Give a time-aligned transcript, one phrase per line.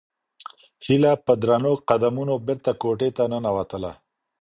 [0.85, 3.91] هیله په درنو قدمونو بېرته کوټې ته ننووتله.